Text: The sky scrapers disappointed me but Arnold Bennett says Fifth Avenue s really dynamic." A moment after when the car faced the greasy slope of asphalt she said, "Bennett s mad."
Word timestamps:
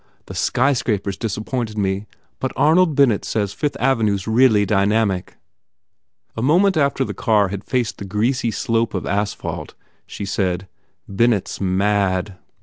The 0.25 0.33
sky 0.33 0.73
scrapers 0.73 1.15
disappointed 1.15 1.77
me 1.77 2.07
but 2.39 2.51
Arnold 2.55 2.95
Bennett 2.95 3.23
says 3.23 3.53
Fifth 3.53 3.77
Avenue 3.79 4.15
s 4.15 4.25
really 4.25 4.65
dynamic." 4.65 5.35
A 6.35 6.41
moment 6.41 6.75
after 6.75 7.03
when 7.03 7.07
the 7.09 7.13
car 7.13 7.49
faced 7.67 7.99
the 7.99 8.05
greasy 8.05 8.49
slope 8.49 8.95
of 8.95 9.05
asphalt 9.05 9.75
she 10.07 10.25
said, 10.25 10.67
"Bennett 11.07 11.47
s 11.49 11.61
mad." 11.61 12.35